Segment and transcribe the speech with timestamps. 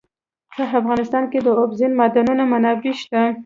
[0.55, 3.21] په افغانستان کې د اوبزین معدنونه منابع شته.